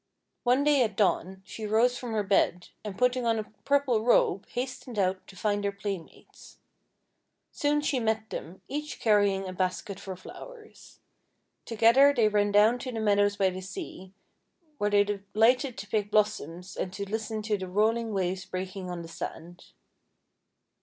[0.41, 4.47] One day at dawn, she rose from her bed, and putting on a purple robe,
[4.49, 6.57] hastened out to find her playmates.
[7.51, 10.97] Soon she met them, each carry ing a basket for flowers.
[11.65, 14.11] Together they ran down to the meadows by the sea,
[14.79, 18.89] where they de lighted to pick blossoms and to listen to the rolling waves breaking
[18.89, 19.65] on the sand.